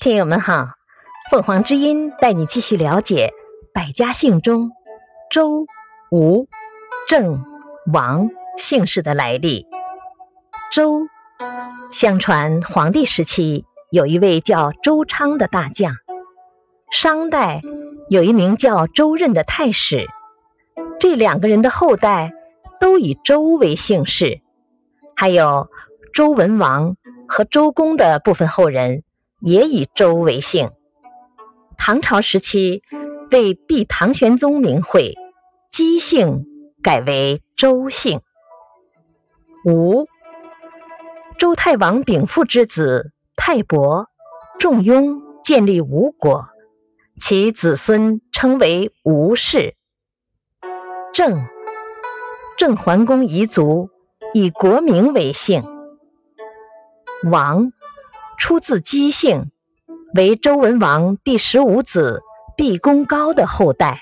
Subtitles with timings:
[0.00, 0.70] 听友们好，
[1.30, 3.34] 凤凰之音带你继续了解
[3.74, 4.70] 百家姓中
[5.30, 5.66] 周、
[6.10, 6.48] 吴、
[7.06, 7.44] 郑、
[7.92, 9.66] 王姓氏的来历。
[10.72, 11.02] 周，
[11.92, 15.92] 相传黄帝时期有一位叫周昌的大将，
[16.90, 17.60] 商代
[18.08, 20.06] 有一名叫周任的太史，
[20.98, 22.32] 这两个人的后代
[22.80, 24.40] 都以周为姓氏，
[25.14, 25.68] 还有
[26.14, 26.96] 周文王
[27.28, 29.02] 和周公的部分后人。
[29.40, 30.70] 也以周为姓。
[31.76, 32.82] 唐朝时期，
[33.30, 35.14] 为避唐玄宗名讳，
[35.70, 36.44] 姬姓
[36.82, 38.20] 改为周姓。
[39.64, 40.06] 吴，
[41.38, 44.08] 周太王丙父之子太伯，
[44.58, 46.48] 仲雍建立吴国，
[47.18, 49.74] 其子孙称为吴氏。
[51.14, 51.46] 郑，
[52.58, 53.90] 郑桓公彝族，
[54.34, 55.64] 以国名为姓。
[57.30, 57.72] 王。
[58.40, 59.50] 出自姬姓，
[60.14, 62.22] 为周文王第十五子
[62.56, 64.00] 毕公高的后代。